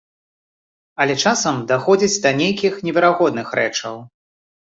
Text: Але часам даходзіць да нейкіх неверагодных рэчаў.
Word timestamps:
Але 1.03 1.15
часам 1.25 1.59
даходзіць 1.71 2.21
да 2.25 2.31
нейкіх 2.41 2.81
неверагодных 2.87 3.47
рэчаў. 3.59 3.95